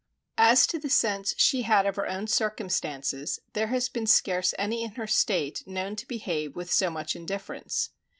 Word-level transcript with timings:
As 0.39 0.65
to 0.65 0.79
the 0.79 0.89
sense 0.89 1.35
she 1.37 1.61
had 1.61 1.85
of 1.85 1.95
her 1.95 2.07
own 2.07 2.25
circumstances, 2.25 3.39
there 3.53 3.67
has 3.67 3.87
been 3.87 4.07
scarce 4.07 4.51
any 4.57 4.83
in 4.83 4.93
her 4.95 5.05
state 5.05 5.61
known 5.67 5.95
to 5.97 6.07
behave 6.07 6.55
with 6.55 6.73
so 6.73 6.89
much 6.89 7.15
indifference. 7.15 7.91